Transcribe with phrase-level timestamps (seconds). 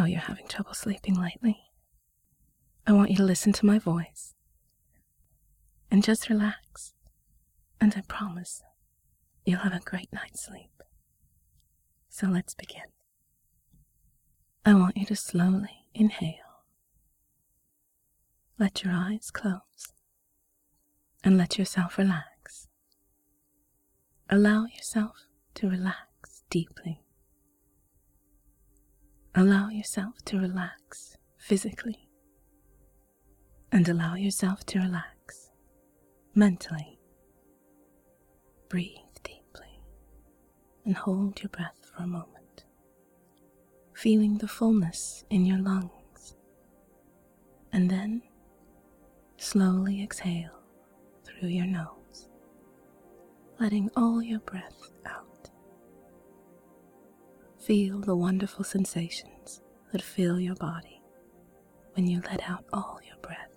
[0.00, 1.58] know you're having trouble sleeping lately.
[2.86, 4.34] I want you to listen to my voice
[5.90, 6.94] and just relax.
[7.80, 8.62] And I promise
[9.44, 10.70] you'll have a great night's sleep.
[12.08, 12.88] So let's begin.
[14.64, 16.64] I want you to slowly inhale.
[18.58, 19.92] Let your eyes close
[21.22, 22.68] and let yourself relax.
[24.30, 27.02] Allow yourself to relax deeply.
[29.40, 32.10] Allow yourself to relax physically
[33.72, 35.50] and allow yourself to relax
[36.34, 37.00] mentally.
[38.68, 39.80] Breathe deeply
[40.84, 42.66] and hold your breath for a moment,
[43.94, 46.36] feeling the fullness in your lungs,
[47.72, 48.20] and then
[49.38, 50.60] slowly exhale
[51.24, 52.28] through your nose,
[53.58, 55.29] letting all your breath out.
[57.60, 59.60] Feel the wonderful sensations
[59.92, 61.02] that fill your body
[61.94, 63.50] when you let out all your breath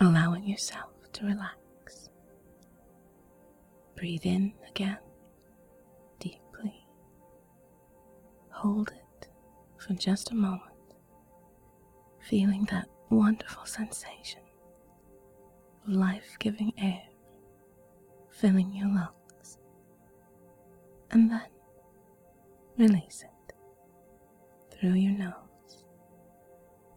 [0.00, 2.08] allowing yourself to relax.
[3.96, 4.98] Breathe in again
[6.18, 6.86] deeply.
[8.50, 9.28] Hold it
[9.78, 10.94] for just a moment,
[12.28, 14.40] feeling that wonderful sensation
[15.86, 17.02] of life giving air
[18.30, 19.58] filling your lungs,
[21.10, 21.46] and then
[22.76, 23.33] release it
[24.84, 25.86] through your nose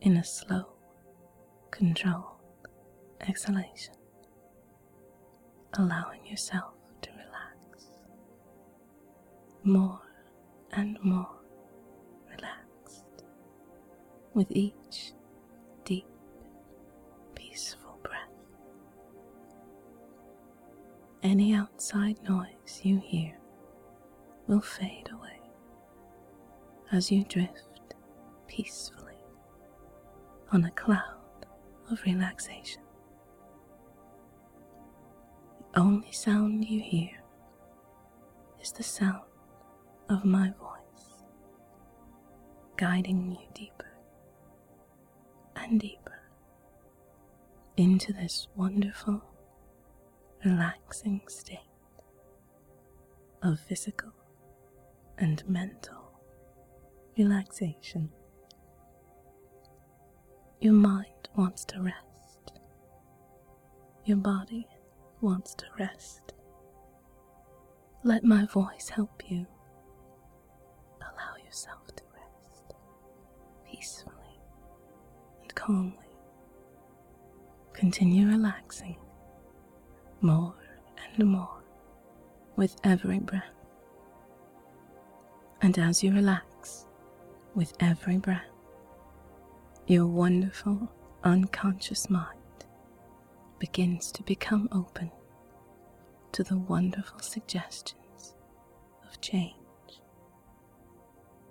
[0.00, 0.64] in a slow,
[1.70, 2.40] controlled
[3.28, 3.92] exhalation,
[5.74, 7.90] allowing yourself to relax
[9.64, 10.00] more
[10.72, 11.28] and more
[12.30, 13.04] relaxed
[14.32, 15.12] with each
[15.84, 16.08] deep,
[17.34, 18.32] peaceful breath.
[21.22, 23.36] Any outside noise you hear
[24.46, 25.42] will fade away
[26.92, 27.73] as you drift
[28.54, 29.18] peacefully
[30.52, 31.46] on a cloud
[31.90, 32.82] of relaxation
[35.72, 37.10] The only sound you hear
[38.62, 39.22] is the sound
[40.08, 41.24] of my voice,
[42.76, 43.90] guiding you deeper
[45.56, 46.20] and deeper
[47.76, 49.20] into this wonderful,
[50.44, 51.58] relaxing state
[53.42, 54.12] of physical
[55.18, 56.20] and mental
[57.18, 58.10] relaxation.
[60.60, 62.52] Your mind wants to rest.
[64.04, 64.66] Your body
[65.20, 66.32] wants to rest.
[68.02, 69.46] Let my voice help you.
[71.00, 72.74] Allow yourself to rest
[73.66, 74.40] peacefully
[75.42, 75.92] and calmly.
[77.72, 78.96] Continue relaxing
[80.20, 80.54] more
[81.16, 81.62] and more
[82.56, 83.42] with every breath.
[85.62, 86.86] And as you relax
[87.54, 88.53] with every breath,
[89.86, 90.90] your wonderful
[91.24, 92.38] unconscious mind
[93.58, 95.10] begins to become open
[96.32, 98.34] to the wonderful suggestions
[99.06, 99.54] of change.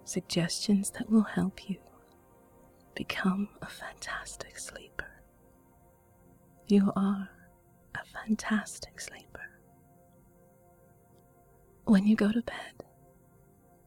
[0.04, 1.78] Suggestions that will help you
[2.96, 5.22] become a fantastic sleeper.
[6.68, 7.30] You are
[7.94, 9.48] a fantastic sleeper.
[11.86, 12.84] When you go to bed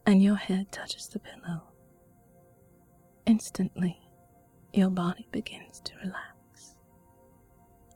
[0.06, 1.62] and your head touches the pillow,
[3.26, 4.05] instantly
[4.76, 6.74] your body begins to relax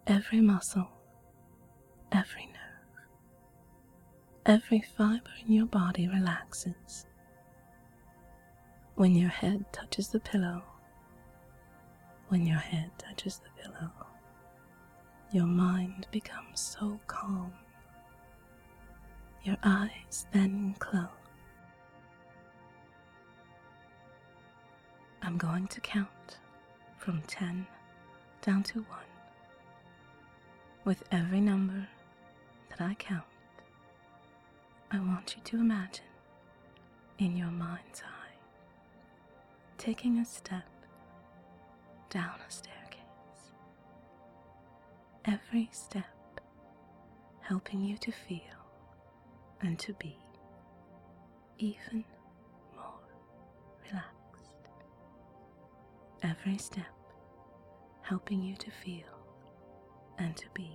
[0.07, 0.89] every muscle,
[2.11, 3.05] every nerve,
[4.47, 7.07] every fiber in your body relaxes.
[8.95, 10.63] When your head touches the pillow,
[12.29, 13.91] when your head touches the pillow,
[15.33, 17.53] your mind becomes so calm.
[19.45, 21.09] Your eyes then close.
[25.23, 26.09] I'm going to count
[27.01, 27.67] from 10
[28.43, 28.87] down to 1.
[30.85, 31.89] With every number
[32.69, 33.25] that I count,
[34.91, 36.05] I want you to imagine
[37.19, 38.37] in your mind's eye
[39.79, 40.69] taking a step
[42.11, 42.99] down a staircase.
[45.25, 46.05] Every step
[47.41, 48.41] helping you to feel
[49.63, 50.17] and to be
[51.59, 52.05] even
[56.23, 56.85] Every step
[58.03, 59.07] helping you to feel
[60.19, 60.71] and to be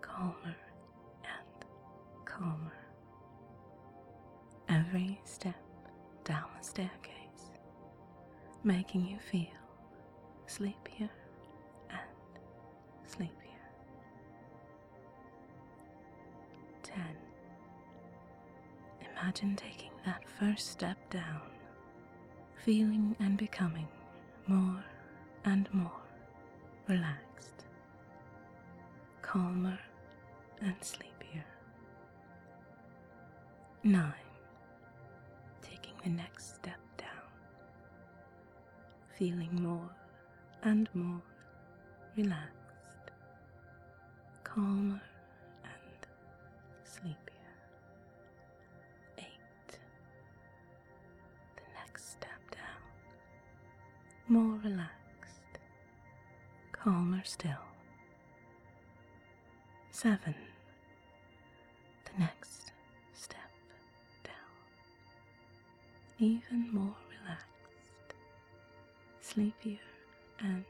[0.00, 0.56] calmer
[1.24, 1.64] and
[2.24, 2.72] calmer.
[4.68, 5.56] Every step
[6.24, 7.50] down the staircase,
[8.62, 9.48] making you feel
[10.46, 11.10] sleepier
[11.90, 12.00] and
[13.06, 13.38] sleepier.
[16.82, 16.96] 10.
[19.12, 21.40] Imagine taking that first step down,
[22.64, 23.88] feeling and becoming
[24.46, 24.84] more
[25.44, 25.90] and more
[26.88, 27.64] relaxed,
[29.20, 29.76] calmer
[30.60, 31.44] and sleepier.
[33.82, 34.12] Nine,
[35.60, 37.08] taking the next step down,
[39.18, 39.90] feeling more
[40.62, 41.22] and more
[42.16, 43.10] relaxed,
[44.44, 45.00] calmer
[54.32, 55.58] more relaxed,
[56.72, 57.50] calmer still.
[59.90, 60.34] Seven,
[62.06, 62.72] the next
[63.12, 63.50] step
[64.24, 64.32] down,
[66.18, 68.14] even more relaxed,
[69.20, 69.78] sleepier
[70.40, 70.64] and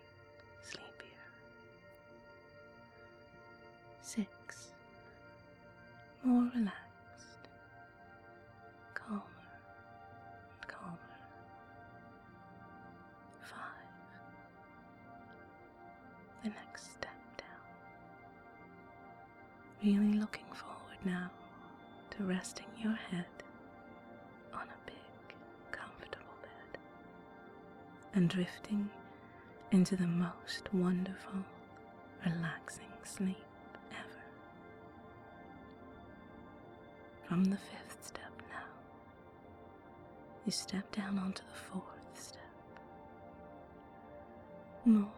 [0.61, 1.23] sleepier.
[4.01, 4.73] Six,
[6.25, 6.82] more relaxed,
[28.15, 28.91] and drifting
[29.71, 31.45] into the most wonderful,
[32.27, 33.37] relaxing sleep
[33.91, 34.23] ever.
[37.27, 38.69] From the fifth step now,
[40.45, 41.83] you step down onto the fourth
[42.15, 42.41] step.
[44.85, 45.09] More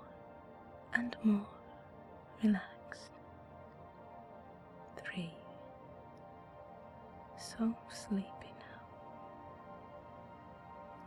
[0.95, 1.47] and more
[2.43, 3.11] relaxed.
[4.97, 5.33] Three.
[7.39, 8.81] So sleepy now.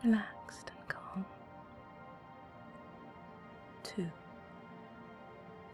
[0.04, 0.67] Relaxed
[3.84, 4.08] Two.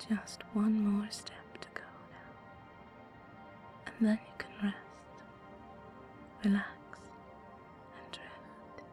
[0.10, 2.32] Just one more step to go now.
[3.88, 4.78] And then you can rest,
[6.44, 7.00] relax,
[7.98, 8.84] and drift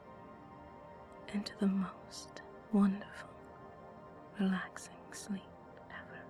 [1.34, 2.42] into the most
[2.72, 3.30] wonderful,
[4.38, 5.42] relaxing sleep
[5.90, 6.22] ever.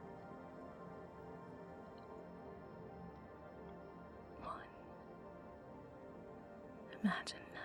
[4.43, 4.71] One.
[7.03, 7.61] Imagine now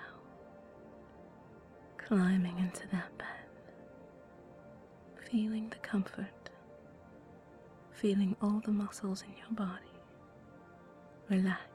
[1.97, 3.14] climbing into that
[7.95, 9.85] feeling all the muscles in your body
[11.29, 11.65] relax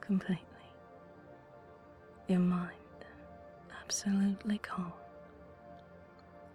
[0.00, 0.38] completely.
[2.28, 2.72] Your mind
[3.82, 4.92] absolutely calm,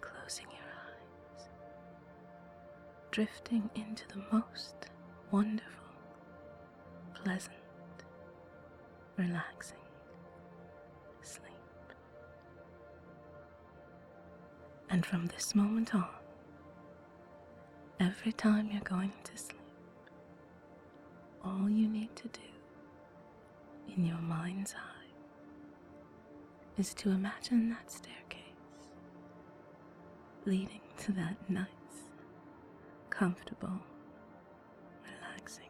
[0.01, 1.47] closing your eyes,
[3.11, 4.75] drifting into the most
[5.31, 5.71] wonderful,
[7.13, 7.53] pleasant,
[9.17, 9.77] relaxing
[11.21, 11.43] sleep.
[14.89, 16.07] And from this moment on,
[17.99, 19.59] every time you're going to sleep,
[21.43, 22.41] all you need to do
[23.95, 25.07] in your mind's eye
[26.77, 28.41] is to imagine that staircase
[30.45, 31.65] leading to that nice,
[33.09, 33.79] comfortable,
[35.03, 35.69] relaxing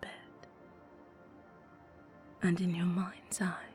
[0.00, 0.10] bed.
[2.42, 3.72] And in your mind's eye,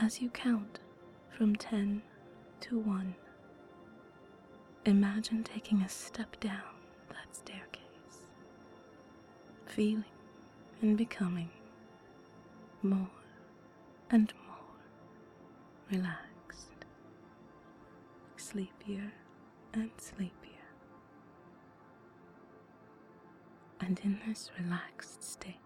[0.00, 0.80] as you count
[1.36, 2.02] from 10
[2.60, 3.14] to 1,
[4.84, 6.60] imagine taking a step down
[7.10, 8.26] that staircase,
[9.66, 10.04] feeling
[10.80, 11.50] and becoming
[12.82, 13.08] more
[14.10, 14.56] and more
[15.90, 16.84] relaxed,
[18.36, 19.12] sleepier
[19.72, 20.30] and sleepier.
[23.80, 25.56] And in this relaxed state,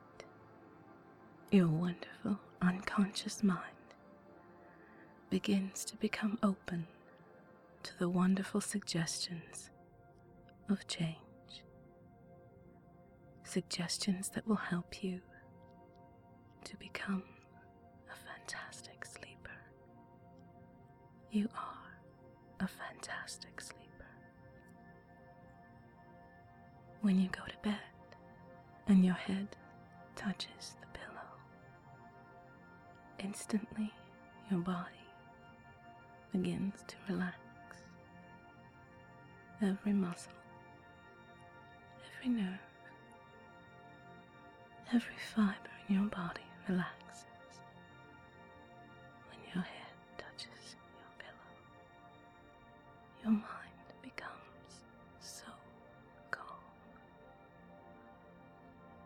[1.51, 3.61] your wonderful unconscious mind
[5.31, 6.87] begins to become open
[7.87, 9.71] to the wonderful suggestions
[10.69, 11.63] of change.
[13.45, 15.21] Suggestions that will help you
[16.65, 17.23] to become
[18.11, 19.61] a fantastic sleeper.
[21.31, 22.01] You are
[22.59, 24.11] a fantastic sleeper.
[27.03, 28.17] When you go to bed
[28.89, 29.55] and your head
[30.17, 31.31] touches the pillow,
[33.21, 33.93] instantly
[34.51, 35.07] your body
[36.33, 37.46] begins to relax.
[39.63, 40.33] Every muscle,
[42.19, 42.59] every nerve,
[44.93, 45.55] every fiber
[45.89, 47.25] in your body relaxes
[49.31, 51.53] when your head touches your pillow.
[53.23, 54.85] Your mind becomes
[55.21, 55.45] so
[56.31, 56.61] calm.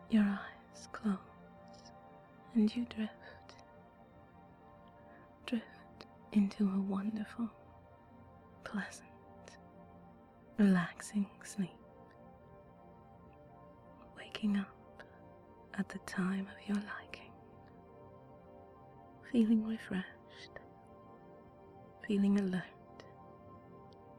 [0.09, 1.15] Your eyes close
[2.55, 3.11] and you drift,
[5.45, 5.63] drift
[6.33, 7.49] into a wonderful,
[8.65, 9.07] pleasant,
[10.61, 11.69] relaxing sleep,
[14.15, 15.03] waking up
[15.79, 17.31] at the time of your liking,
[19.31, 20.05] feeling refreshed.
[22.07, 22.63] Feeling alert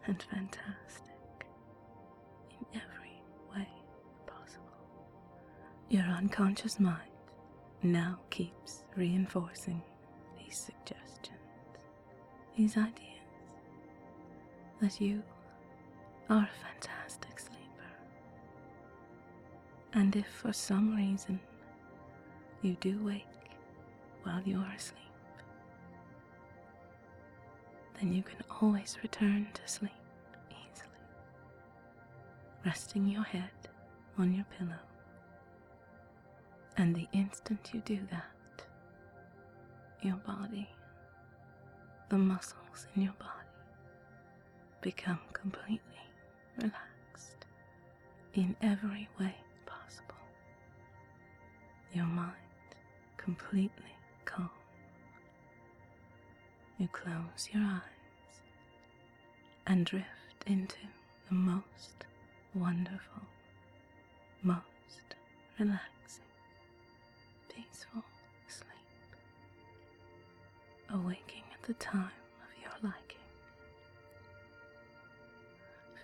[0.07, 1.47] and fantastic
[2.51, 3.21] in every
[3.55, 3.69] way
[4.27, 4.87] possible.
[5.91, 7.11] Your unconscious mind
[7.83, 9.83] now keeps reinforcing
[10.39, 11.37] these suggestions,
[12.57, 12.97] these ideas
[14.81, 15.23] that you
[16.29, 17.93] are a fantastic sleeper.
[19.93, 21.41] And if for some reason
[22.63, 23.27] you do wake
[24.23, 24.99] while you are asleep,
[28.01, 29.91] then you can always return to sleep
[30.51, 30.91] easily,
[32.65, 33.51] resting your head
[34.19, 34.79] on your pillow.
[36.77, 38.65] And the instant you do that,
[40.01, 40.69] your body,
[42.09, 43.31] the muscles in your body,
[44.81, 45.81] become completely
[46.57, 47.47] relaxed
[48.35, 49.35] in every way
[49.67, 50.15] possible.
[51.93, 52.33] Your mind
[53.17, 53.95] completely
[54.25, 54.51] calm.
[56.79, 58.41] You close your eyes
[59.67, 60.07] and drift
[60.47, 60.77] into
[61.29, 62.05] the most
[62.55, 63.23] wonderful,
[64.43, 65.15] most
[65.59, 66.25] relaxing,
[67.49, 68.03] peaceful
[68.49, 69.17] sleep,
[70.91, 72.11] awaking at the time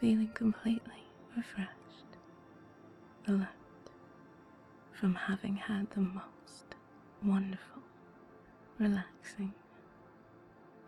[0.00, 1.05] feeling completely
[1.37, 2.17] refreshed,
[3.26, 3.49] alert
[4.93, 6.75] from having had the most
[7.25, 7.83] wonderful,
[8.78, 9.52] relaxing,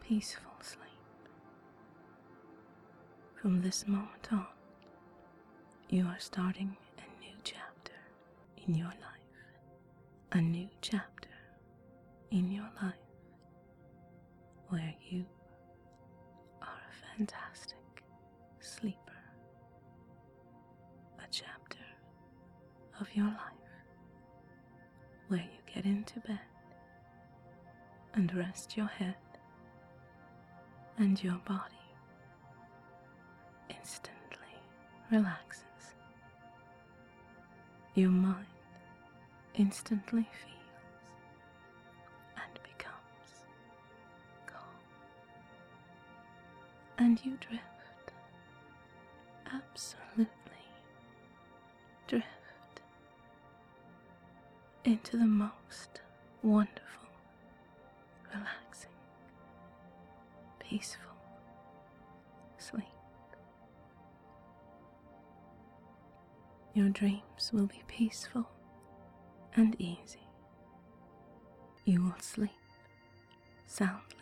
[0.00, 0.78] peaceful sleep.
[3.40, 4.46] From this moment on,
[5.88, 7.92] you are starting a new chapter
[8.66, 9.44] in your life,
[10.32, 11.28] a new chapter
[12.30, 12.94] in your life
[14.68, 15.24] where you
[16.62, 17.69] are a fantastic
[23.00, 23.36] of your life
[25.28, 26.38] where you get into bed
[28.14, 29.14] and rest your head
[30.98, 31.74] and your body
[33.70, 34.58] instantly
[35.10, 35.64] relaxes.
[37.94, 38.46] Your mind
[39.54, 40.56] instantly feels
[42.36, 43.44] and becomes
[44.46, 44.62] calm.
[46.98, 48.12] And you drift,
[49.52, 50.26] absolutely
[52.06, 52.26] drift
[54.84, 56.00] into the most
[56.42, 57.08] wonderful,
[58.34, 58.90] relaxing,
[60.58, 61.04] peaceful
[62.58, 62.84] sleep.
[66.74, 68.48] Your dreams will be peaceful
[69.56, 70.26] and easy.
[71.84, 72.50] You will sleep
[73.66, 74.16] soundly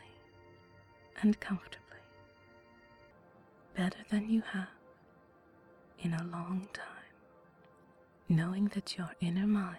[1.23, 1.99] and comfortably,
[3.77, 4.69] better than you have
[6.01, 6.85] in a long time,
[8.29, 9.77] knowing that your inner mind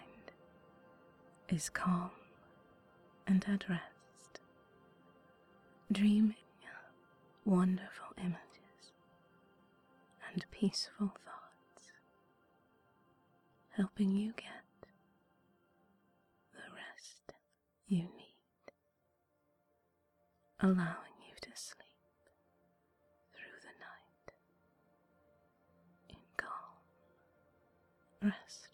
[1.52, 2.10] is calm
[3.26, 4.40] and at rest,
[5.90, 6.34] dreaming
[7.44, 8.92] wonderful images
[10.32, 11.92] and peaceful thoughts,
[13.70, 14.64] helping you get
[16.52, 17.32] the rest
[17.88, 18.72] you need,
[20.60, 21.76] allowing you to sleep
[23.32, 24.34] through the night
[26.10, 26.76] in calm,
[28.22, 28.69] restful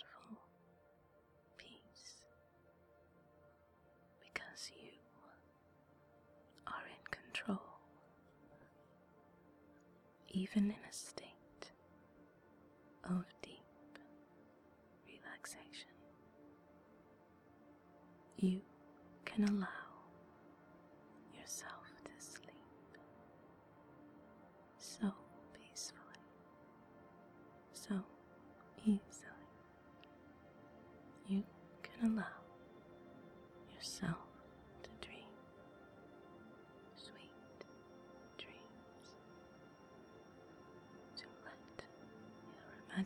[10.36, 11.70] even in a state
[13.04, 13.98] of deep
[15.08, 15.88] relaxation.
[18.36, 18.60] You
[19.24, 19.85] can allow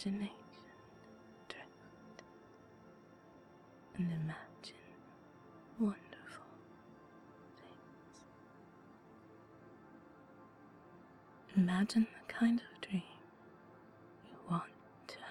[0.06, 0.30] imagination
[1.48, 2.22] drift
[3.96, 4.74] and imagine
[5.78, 6.46] wonderful
[7.56, 8.24] things.
[11.56, 13.02] Imagine the kind of dream
[14.24, 14.64] you want
[15.08, 15.26] to have.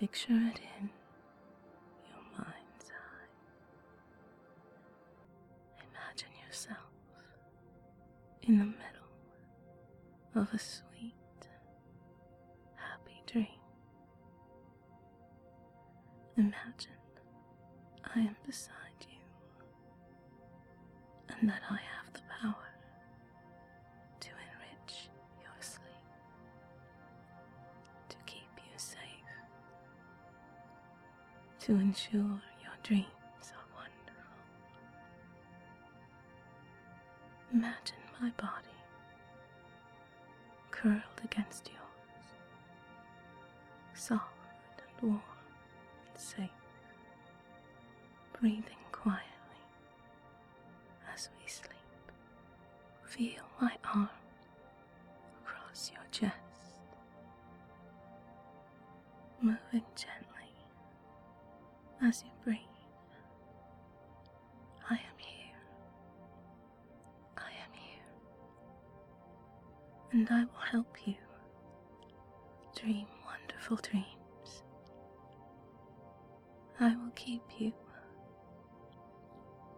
[0.00, 0.88] Picture it in
[2.08, 3.28] your mind's eye.
[5.92, 6.90] Imagine yourself
[8.42, 9.10] in the middle
[10.34, 10.93] of a sweet,
[16.36, 16.90] Imagine
[18.14, 18.72] I am beside
[19.08, 19.18] you
[21.28, 22.68] and that I have the power
[24.20, 25.08] to enrich
[25.40, 26.08] your sleep,
[28.08, 28.98] to keep you safe,
[31.60, 32.20] to ensure
[32.62, 33.06] your dreams
[33.52, 34.40] are wonderful.
[37.52, 38.68] Imagine my body
[40.72, 42.26] curled against yours,
[43.94, 44.22] soft
[45.00, 45.22] and warm
[46.24, 46.48] safe,
[48.40, 48.62] breathing
[48.92, 49.20] quietly
[51.14, 51.70] as we sleep.
[53.04, 54.08] Feel my arm
[55.44, 56.34] across your chest,
[59.40, 60.50] moving gently
[62.02, 62.58] as you breathe.
[64.90, 65.56] I am here.
[67.36, 68.04] I am here.
[70.12, 71.14] And I will help you
[72.74, 74.13] dream wonderful dreams.
[76.80, 77.72] I will keep you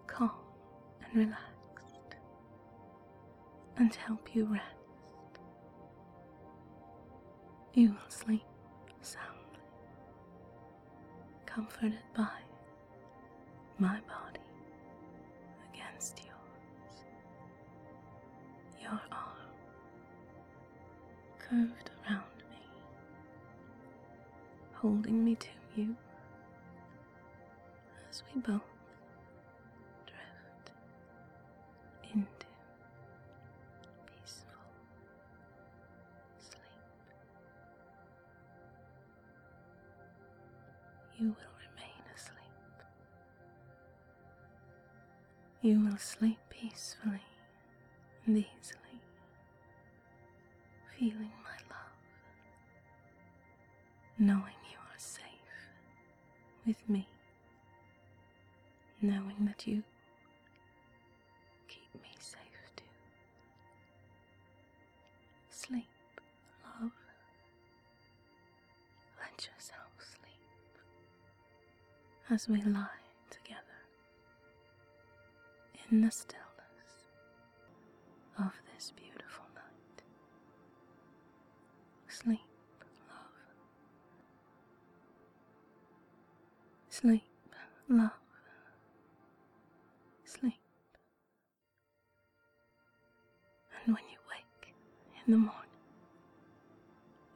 [0.07, 0.31] calm
[1.05, 2.17] and relaxed
[3.77, 4.65] and help you rest.
[7.75, 8.45] You will sleep
[9.03, 9.61] soundly,
[11.45, 12.29] comforted by
[13.79, 14.41] my body
[15.75, 17.05] against yours,
[18.81, 19.53] your arm
[21.39, 22.57] curved around me,
[24.73, 25.95] holding me to you
[28.17, 28.63] as we both
[30.07, 30.71] drift
[32.15, 32.47] into
[34.07, 34.63] peaceful
[36.39, 36.61] sleep.
[41.19, 42.77] You will remain asleep.
[45.61, 47.21] You will sleep peacefully
[48.25, 49.01] and easily,
[50.99, 51.97] feeling my love,
[54.19, 55.23] knowing you are safe
[56.67, 57.07] with me,
[59.07, 59.83] knowing that you
[61.69, 62.41] keep me safe
[62.77, 62.85] too.
[65.51, 65.87] Sleep,
[66.65, 66.91] love.
[69.21, 70.79] Let yourself sleep
[72.31, 72.87] as we lie
[73.31, 73.81] together
[75.91, 76.43] in the stillness
[78.39, 80.03] of this beautiful night.
[82.09, 82.41] Sleep,
[83.09, 83.37] love.
[86.91, 87.23] Sleep,
[87.89, 88.11] love.
[95.27, 95.53] In the morning,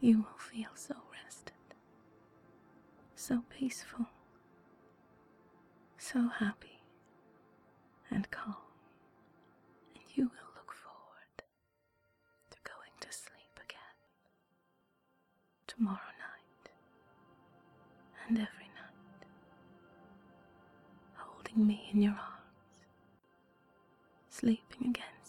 [0.00, 1.53] you will feel so rested,
[3.14, 4.07] so peaceful,
[5.98, 6.81] so happy
[8.11, 8.55] and calm,
[9.94, 11.42] and you will look forward
[12.50, 13.96] to going to sleep again
[15.66, 16.70] tomorrow night
[18.29, 19.26] and every night,
[21.16, 22.87] holding me in your arms,
[24.29, 25.19] sleeping against you